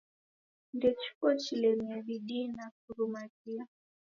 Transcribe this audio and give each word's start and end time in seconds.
Ndechiko 0.75 1.27
chilemie 1.43 1.97
bidii 2.07 2.47
na 2.55 2.65
kurumaghia. 2.79 3.65